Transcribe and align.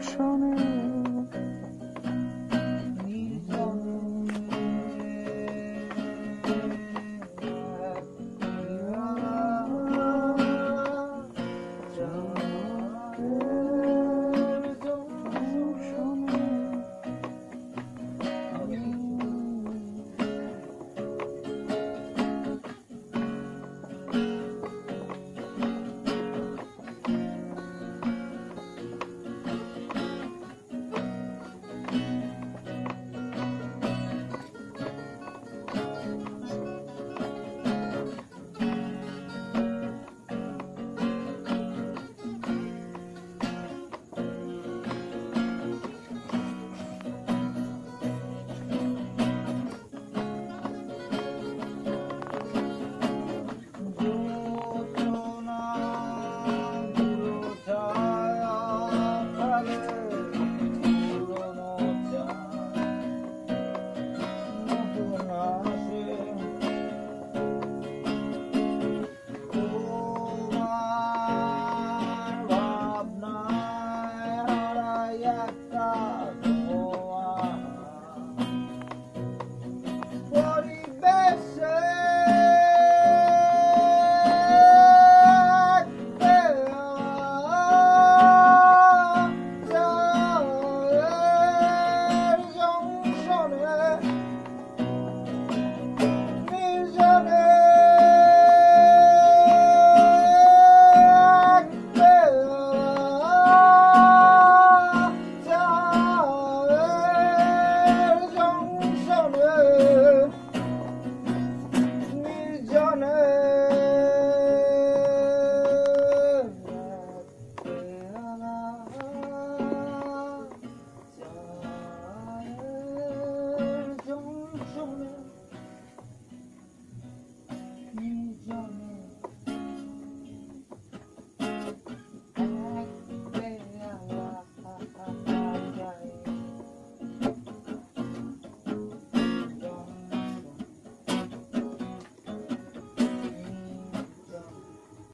shone 0.00 0.57